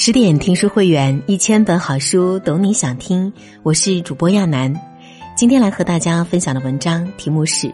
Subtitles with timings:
[0.00, 3.32] 十点听书会员，一千本好书，懂你想听。
[3.64, 4.72] 我是主播亚楠，
[5.36, 7.66] 今天来和大家分享的文章题目是《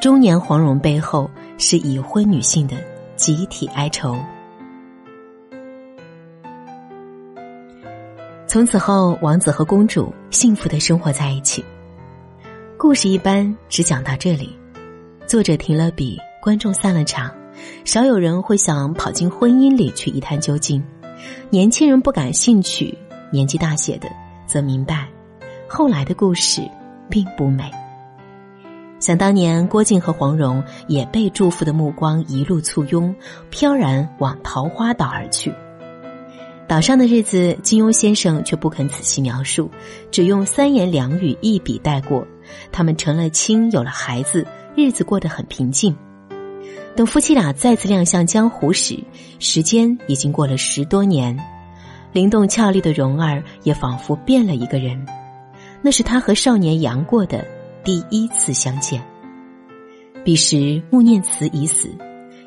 [0.00, 2.78] 中年黄蓉背后是已婚女性的
[3.16, 4.14] 集体哀愁》。
[8.46, 11.62] 从此后，王子和公主幸福的生活在一起。
[12.78, 14.56] 故事一般只讲到这里，
[15.26, 17.30] 作者停了笔，观众散了场，
[17.84, 20.82] 少有人会想跑进婚姻里去一探究竟。
[21.50, 22.96] 年轻人不感兴趣，
[23.30, 24.08] 年纪大些的
[24.46, 25.08] 则明白，
[25.68, 26.62] 后来的故事
[27.08, 27.70] 并不美。
[28.98, 33.14] 想当年，郭靖和黄蓉也被祝福的目光一路簇拥，
[33.50, 35.52] 飘然往桃花岛而去。
[36.68, 39.68] 岛上的日子，金庸先生却不肯仔细描述，
[40.10, 42.26] 只用三言两语一笔带过。
[42.70, 45.94] 他们成了亲，有了孩子，日子过得很平静。
[46.94, 48.98] 等夫妻俩再次亮相江湖时，
[49.38, 51.38] 时间已经过了十多年，
[52.12, 55.06] 灵动俏丽的蓉儿也仿佛变了一个人。
[55.80, 57.44] 那是他和少年杨过的
[57.82, 59.02] 第一次相见。
[60.22, 61.90] 彼时穆念慈已死，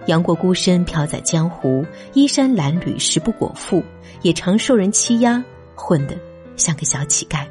[0.06, 3.84] 杨过孤身飘在江湖，衣衫褴褛，食不果腹，
[4.22, 5.44] 也常受人欺压，
[5.76, 6.16] 混得
[6.56, 7.46] 像个小乞丐。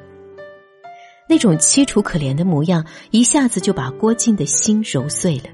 [1.28, 5.44] 那种凄楚可怜的模样，一下子就把郭靖的心揉碎了。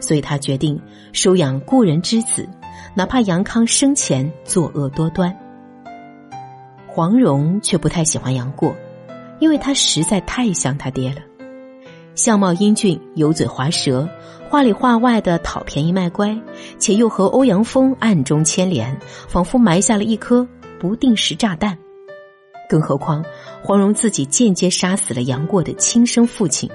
[0.00, 0.80] 所以他决定
[1.12, 2.48] 收养故人之子，
[2.94, 5.36] 哪怕杨康生前作恶多端。
[6.86, 8.74] 黄蓉却不太喜欢杨过，
[9.38, 11.20] 因为他实在太像他爹了，
[12.14, 14.08] 相貌英俊，油嘴滑舌，
[14.48, 16.36] 话里话外的讨便宜卖乖，
[16.78, 20.46] 且又和欧阳锋暗中牵连，仿佛埋下了一颗
[20.80, 21.78] 不定时炸弹。
[22.68, 23.24] 更何况
[23.62, 26.68] 黄蓉自己间接杀死了杨过的亲生父亲。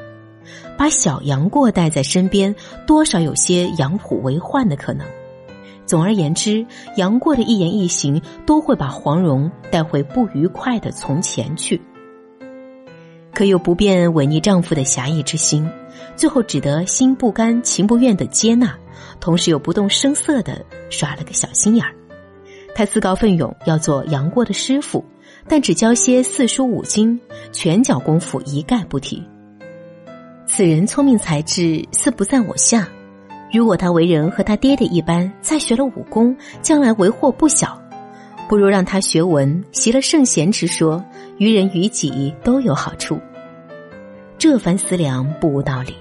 [0.83, 2.53] 把小杨过带在身边，
[2.85, 5.07] 多少有些养虎为患的可能。
[5.85, 6.67] 总而言之，
[6.97, 11.81] 杨过的一言一行都会把黄蓉带回不愉快的从前去。
[13.33, 15.65] 可又不便违逆丈夫的侠义之心，
[16.17, 18.75] 最后只得心不甘情不愿的接纳，
[19.21, 21.95] 同时又不动声色的耍了个小心眼儿。
[22.75, 25.05] 他自告奋勇要做杨过的师傅，
[25.47, 27.17] 但只教些四书五经，
[27.53, 29.23] 拳脚功夫一概不提。
[30.55, 32.87] 此人聪明才智似不在我下，
[33.51, 37.75] 如果他为人和他爹爹一般，再学了武功，将来为祸不小。
[38.47, 41.03] 不如让他学文，习了圣贤之说，
[41.39, 43.19] 于人于己都有好处。
[44.37, 45.95] 这番思量不无道理。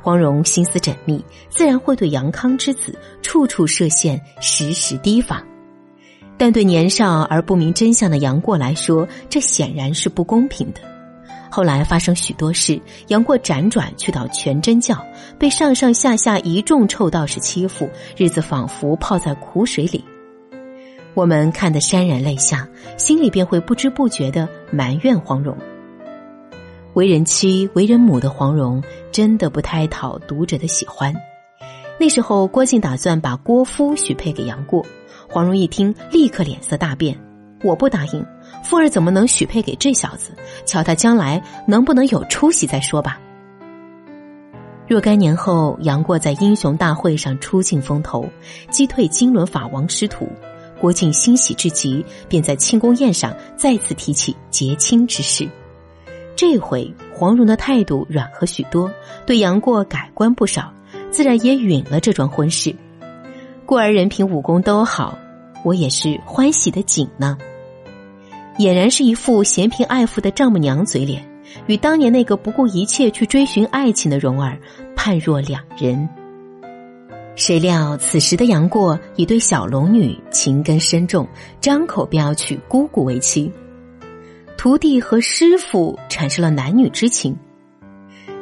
[0.00, 5.40] 黄蓉心思缜密，自然会对杨康之子处处设限，时时提防。
[6.36, 10.80] 但对年少而不明真相的杨过来说，这显然是不公平的。
[11.54, 14.96] 后来发生许多事，杨过辗转去到全真教，
[15.38, 20.02] 被上上下下一众臭道士欺负，日子仿佛泡在苦水里。
[21.12, 25.54] 我们看得潸然泪下，心里便会不知不觉的埋怨黄蓉。
[26.94, 31.14] 为人妻、为人母的黄蓉，真的不太讨读者的喜欢。
[32.00, 34.82] 那时候，郭靖打算把郭夫许配给杨过，
[35.28, 37.14] 黄蓉一听，立刻脸色大变。
[37.62, 38.26] 我不答应，
[38.62, 40.32] 富儿怎么能许配给这小子？
[40.64, 43.20] 瞧他将来能不能有出息再说吧。
[44.88, 48.28] 若干年后，杨过在英雄大会上出尽风头，
[48.70, 50.28] 击退金轮法王师徒，
[50.80, 55.48] 郭靖欣喜至极，便在庆功宴上再次提起结亲之事。
[56.36, 58.90] 这回黄蓉的态度软和许多，
[59.24, 60.72] 对杨过改观不少，
[61.10, 62.74] 自然也允了这桩婚事。
[63.64, 65.16] 过儿人品武功都好，
[65.64, 67.38] 我也是欢喜的紧呢。
[68.58, 71.26] 俨然是一副嫌贫爱富的丈母娘嘴脸，
[71.66, 74.58] 与当年那个不顾一切去追寻爱情的蓉儿
[74.94, 76.08] 判若两人。
[77.34, 81.26] 谁料此时的杨过已对小龙女情根深重，
[81.62, 83.50] 张口便要娶姑姑为妻，
[84.58, 87.34] 徒弟和师傅产生了男女之情，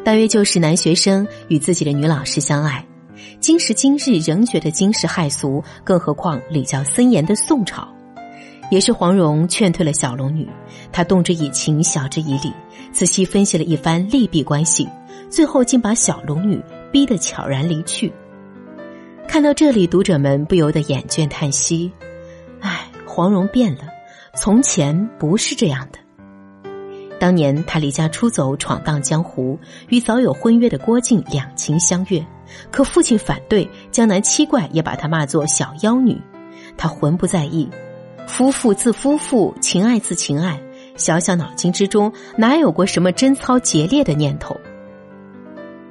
[0.05, 2.85] 大约就是男学生与自己的女老师相爱。
[3.39, 7.87] 今时今日仍觉得惊世骇俗，更何况礼教森严的宋朝。
[8.71, 10.49] 也是黄蓉劝退了小龙女，
[10.91, 12.53] 她动之以情，晓之以理，
[12.93, 14.89] 仔细分析了一番利弊关系，
[15.29, 18.13] 最后竟把小龙女逼得悄然离去。
[19.29, 21.93] 看到这里，读者们不由得眼倦叹息
[22.61, 23.83] ：“唉，黄蓉变了，
[24.35, 25.99] 从前不是这样的。
[27.19, 29.59] 当年她离家出走，闯荡江湖，
[29.89, 32.25] 与早有婚约的郭靖两情相悦，
[32.71, 36.21] 可父亲反对，江南七怪也把她骂作小妖女，
[36.77, 37.69] 她浑不在意。”
[38.31, 40.59] 夫妇自夫妇，情爱自情爱，
[40.97, 44.57] 小小脑筋之中哪有过什么贞操节烈的念头？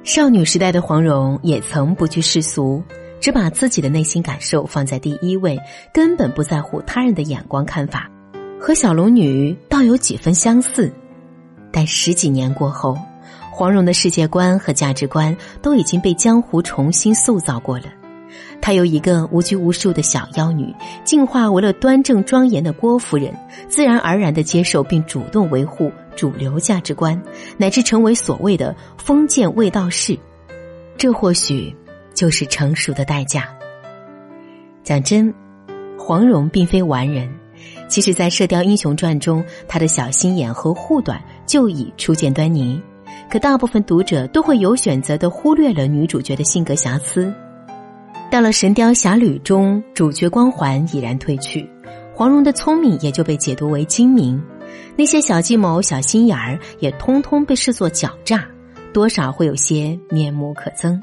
[0.02, 2.82] 少女时代的黄蓉也曾不惧世俗，
[3.20, 5.60] 只把自己的内心感受放在第一位，
[5.92, 8.10] 根本不在乎他人的眼光看法，
[8.58, 10.90] 和小龙女倒有几分相似。
[11.70, 12.96] 但十几年过后，
[13.52, 17.84] 黄蓉的世界观和价值观都已经被江湖重新塑造过了。
[18.60, 20.74] 她由一个无拘无束的小妖女，
[21.04, 23.34] 进化为了端正庄严的郭夫人，
[23.68, 27.20] 自然而然的接受并主动维护主流价值观，
[27.56, 30.18] 乃至成为所谓的封建卫道士。
[30.96, 31.74] 这或许。
[32.12, 33.48] 就是成熟的代价。
[34.82, 35.32] 讲真，
[35.96, 37.32] 黄蓉并非完人。
[37.88, 42.78] 其实，在《射雕英雄传》中，她的小心眼和护短就已初见端倪。
[43.30, 47.32] 可大部分读者都会有选择的忽略了女主角的性格瑕疵。
[48.30, 51.68] 到了《神雕侠侣》中，主角光环已然褪去，
[52.14, 54.40] 黄蓉的聪明也就被解读为精明，
[54.96, 58.46] 那些小计谋、小心眼儿也通通被视作狡诈，
[58.92, 61.00] 多少会有些面目可憎。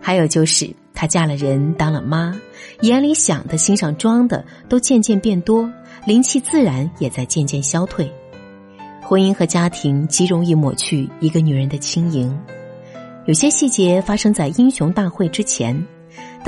[0.00, 2.32] 还有就是，她嫁了人，当了妈，
[2.82, 5.68] 眼里想的、心上装的都渐渐变多，
[6.06, 8.08] 灵气自然也在渐渐消退。
[9.02, 12.38] 婚姻和家庭极容易抹去一个女人的轻盈。
[13.26, 15.84] 有些细节发生在英雄大会之前，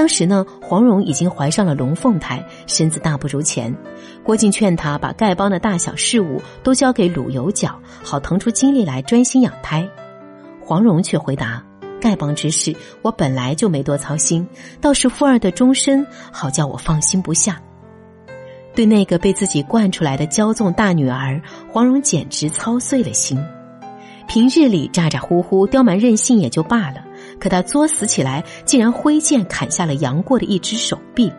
[0.00, 3.76] 当时呢，黄蓉已经怀上了龙凤胎，身子大不如前。
[4.25, 9.87] 郭靖劝她把丐帮的大小事务都交给鲁有脚，好腾出精力来专心养胎。
[10.58, 11.62] 黄蓉却回答。
[12.00, 14.49] 丐帮之事，我本来就没多操心，
[14.81, 17.61] 倒是富二的终身，好叫我放心不下。
[18.75, 23.38] 对那个被自己惯出来的骄纵大女儿，黄蓉简直操碎了心。
[24.26, 27.05] 平日里咋咋呼呼、刁蛮任性也就罢了，
[27.40, 31.32] 可她作死起来，竟然挥剑砍下了杨过的一只手臂。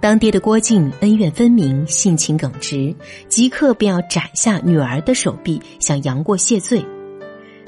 [0.00, 2.94] 当爹的郭靖恩怨分明、性情耿直，
[3.28, 6.84] 即刻便要斩下女儿的手臂，向杨过谢罪。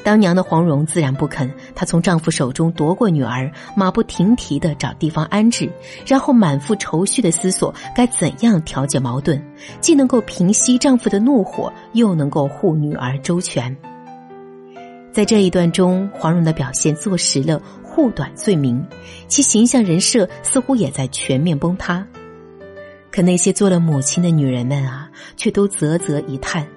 [0.04, 5.68] 当娘的黄蓉自然不肯，她从丈夫手中夺过女儿，马不停蹄的找地方安置，
[6.06, 9.42] 然后满腹愁绪的思索该怎样调解矛盾，
[9.80, 13.74] 既能够平息丈夫的怒火，又能够护女儿周全。
[15.16, 18.86] 在这一段中，黄蓉的表现坐实了护短罪名，
[19.28, 22.06] 其形象人设似乎也在全面崩塌。
[23.10, 26.68] 可那些做了母亲的女人们啊，却都啧啧一叹。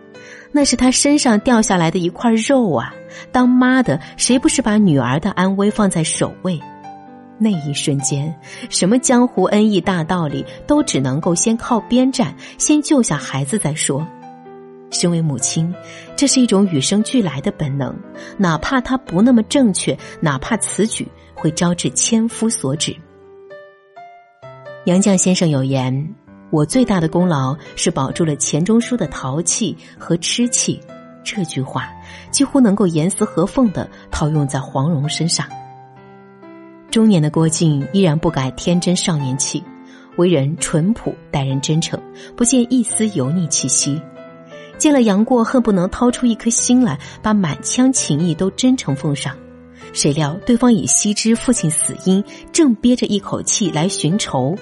[0.53, 2.95] 那是他身上掉下来的一块肉啊！
[3.29, 6.57] 当妈的，谁不是把女儿的安危放在首位？
[7.37, 8.33] 那一瞬间，
[8.69, 14.07] 什么江湖恩义大道理，都只能够先靠边站，先救下孩子再说。
[14.91, 15.73] 身为母亲，
[16.15, 17.95] 这是一种与生俱来的本能，
[18.37, 22.95] 哪怕它不那么正确，哪怕此举会招致千夫所指。
[24.85, 26.15] 杨绛先生有言。
[26.51, 30.81] 我最大的功劳是保住了钱钟书的淘气和痴气，
[31.23, 31.87] 这句话
[32.31, 35.45] 几乎能够严丝合缝的套用在黄蓉身上。
[36.89, 39.63] 中年的郭靖依然不改天真少年气，
[40.17, 42.01] 为人淳朴，待人真诚，
[42.35, 44.01] 不见一丝油腻气息。
[44.79, 49.35] 见了杨过，恨不能掏出一颗心来，把满腔情意都真诚奉上。
[49.93, 54.55] 谁料对方已悉知父亲死因，正憋着一口气来寻仇。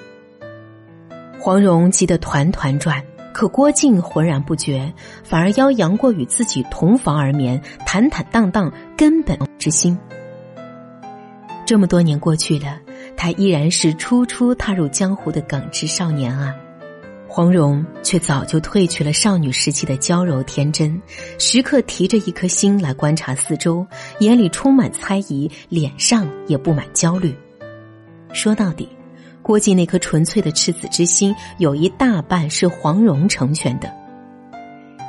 [1.39, 3.01] 黄蓉急得团团转，
[3.33, 4.91] 可郭靖浑然不觉，
[5.23, 9.97] 反而邀杨过与自己同房而眠，坦坦荡荡，根本之心。
[11.65, 12.79] 这么多年过去了，
[13.15, 16.55] 他依然是初初踏入江湖的耿直少年啊。
[17.27, 20.99] 黄蓉却早就褪去了少女时期的娇柔天真，
[21.37, 23.85] 时刻提着一颗心来观察四周，
[24.19, 27.35] 眼里充满猜疑，脸上也布满焦虑。
[28.33, 28.87] 说到底。
[29.43, 33.89] 郭靖那颗纯粹的赤子之心，有一大半是黄蓉成全的。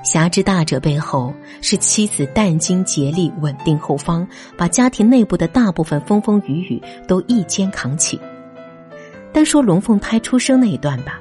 [0.05, 4.25] 侠之大者背后是妻子殚精竭力稳定后方，
[4.57, 8.21] 把家庭内部的大部分风风雨雨都一肩扛起。
[9.33, 11.21] 单说龙凤胎出生那一段吧，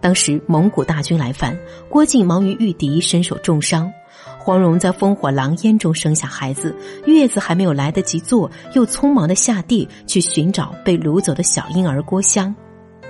[0.00, 3.92] 当时蒙古大军来犯，郭靖忙于御敌，身受重伤。
[4.38, 6.74] 黄蓉在烽火狼烟中生下孩子，
[7.04, 12.54] 月子还没有来得及坐，又匆忙的下地去寻找被掳走的小婴儿郭襄，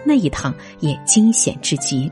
[0.04, 2.10] 那一趟也惊险至极。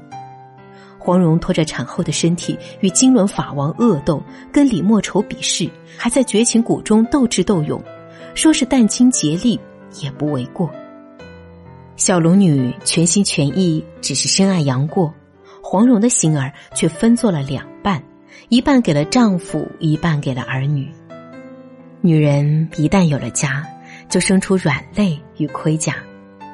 [0.98, 7.82] 黄蓉拖着产后的身体与金轮法王恶斗，跟李莫愁比试，还在绝情谷中斗智斗勇，
[8.34, 9.58] 说是殚精竭力
[10.00, 10.70] 也不为过。
[11.96, 15.12] 小龙女全心全意只是深爱杨过，
[15.62, 18.02] 黄蓉的心儿却分作了两半。
[18.50, 20.88] 一半给了丈夫，一半给了儿女。
[22.02, 23.66] 女人一旦有了家，
[24.10, 25.96] 就生出软肋与盔甲，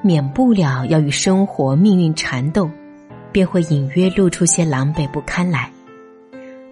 [0.01, 2.71] 免不了要与生活命运缠斗，
[3.33, 5.71] 便会隐约露出些狼狈不堪来。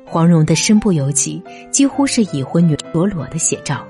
[0.07, 3.85] 黄蓉的身不由己，几乎是已婚女裸裸的写照。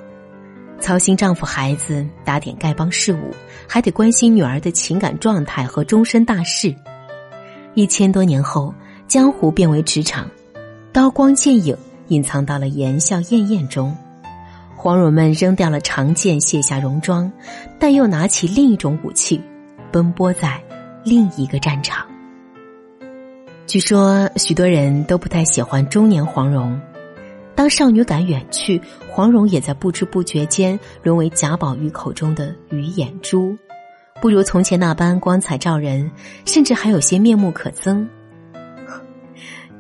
[0.81, 3.35] 操心丈夫孩子，打点丐帮事务，
[3.69, 6.75] 还得关心女儿的情感状态和终身大事。
[7.75, 8.75] 一千多年后，
[9.07, 10.29] 江湖变为职场，
[10.93, 11.77] 刀光剑影
[12.09, 13.97] 隐藏到了言笑晏晏中。
[14.75, 17.31] 黄蓉们扔掉了长剑，卸下戎装，
[17.79, 19.41] 但又拿起另一种武器，
[19.93, 20.61] 奔波在
[21.05, 22.07] 另一个战场。
[23.67, 26.81] 据说许多人都不太喜欢中年黄蓉。
[27.61, 33.55] 当少女感远去，黄蓉也在不知不觉间沦为贾宝玉口中的鱼眼珠，
[34.19, 36.11] 不如从前那般光彩照人，
[36.47, 38.09] 甚至还有些面目可憎。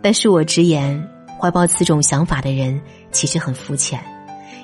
[0.02, 1.02] 但恕我直言，
[1.40, 2.78] 怀抱此种想法的人
[3.12, 3.98] 其实很肤浅，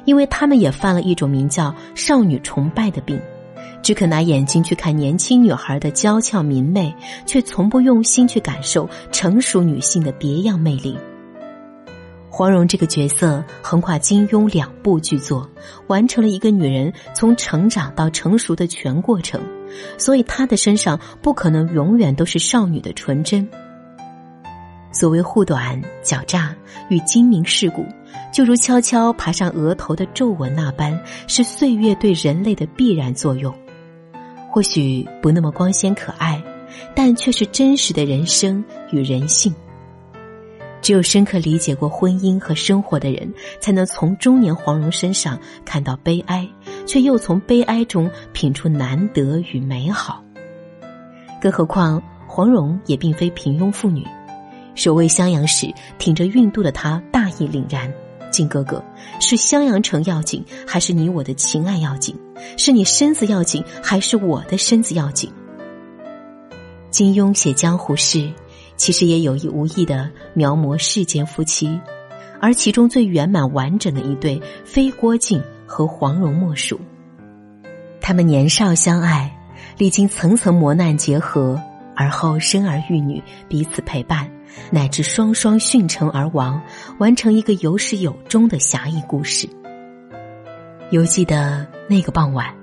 [0.04, 3.18] 因为他们也犯了一种名叫少女崇拜的病，
[3.82, 6.94] 只肯拿眼睛去看年轻女孩的娇俏明媚，
[7.24, 10.94] 却从不用心去感受成熟女性的别样魅力。
[12.36, 15.50] 黄蓉这个角色横跨金庸两部剧作，
[15.86, 19.40] 完成了一个女人从成长到成熟的全过程，
[19.96, 23.48] 所以她的身上不可能永远都是少女的纯真。
[24.92, 26.54] 所谓护短、狡诈
[26.90, 27.86] 与精明世故，
[28.30, 33.50] 就如悄悄爬上额头的皱纹那般，是岁月对人类的必然作用。
[34.50, 36.42] 或许不那么光鲜可爱，
[36.94, 39.54] 但却是真实的人生与人性。
[40.86, 43.28] 只有深刻理解过婚姻和生活的人，
[43.58, 46.48] 才能从中年黄蓉身上看到悲哀，
[46.86, 50.22] 却又从悲哀中品出难得与美好。
[51.42, 54.06] 更何况黄蓉也并非平庸妇女，
[54.76, 57.92] 守卫襄阳时挺着孕肚的她大义凛然。
[58.30, 58.80] 靖哥哥，
[59.18, 62.16] 是襄阳城要紧，还是你我的情爱要紧？
[62.56, 65.28] 是你身子要紧，还是我的身子要紧？
[66.92, 68.32] 金庸写江湖事。
[68.76, 71.80] 其实也有意无意的描摹世间夫妻，
[72.40, 76.80] 而其中最圆满完整的一对，非郭靖和黄蓉莫属。
[78.00, 79.36] 他们年少相爱，
[79.78, 81.60] 历经层层磨难结合，
[81.96, 84.30] 而后生儿育女，彼此陪伴，
[84.70, 86.62] 乃至双双殉城而亡，
[86.98, 89.48] 完成一个有始有终的侠义故事。
[90.90, 92.54] 犹记得那个傍晚，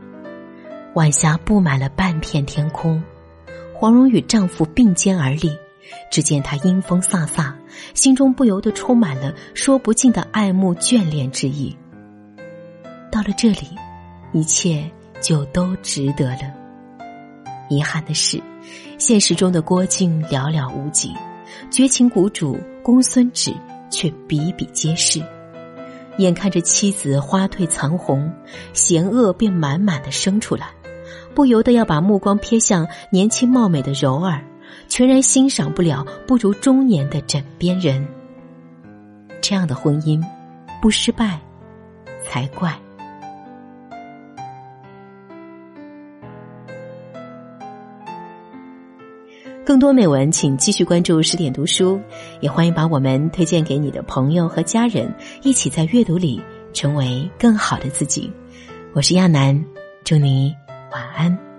[0.93, 3.03] 晚霞布满了半片天空，
[3.73, 5.51] 黄蓉与丈夫并肩而立。
[6.11, 7.53] 只见他阴风飒飒，
[7.93, 11.75] 心中不由得充满了说不尽的爱慕眷恋之意。
[13.11, 13.69] 到了这里，
[14.31, 14.89] 一切
[15.21, 16.53] 就都值得了。
[17.69, 18.41] 遗憾的是，
[18.97, 21.11] 现实中的郭靖寥寥无几，
[21.71, 23.53] 绝情谷主公孙止
[23.89, 25.21] 却比比皆是。
[26.17, 28.31] 眼看着妻子花褪残红，
[28.73, 30.67] 嫌恶便满满的生出来，
[31.33, 34.43] 不由得要把目光瞥向年轻貌美的柔儿。
[34.87, 38.05] 全然欣赏不了不如中年的枕边人。
[39.41, 40.23] 这样的婚姻，
[40.81, 41.39] 不失败
[42.23, 42.73] 才怪。
[49.65, 51.99] 更多美文，请继续关注十点读书，
[52.41, 56.41] 也欢迎把我们推荐给你的朋友和家人，一起在阅读里
[56.73, 58.31] 成为更好的自己。
[58.93, 59.63] 我是亚楠，
[60.03, 60.53] 祝你
[60.91, 61.52] 晚安。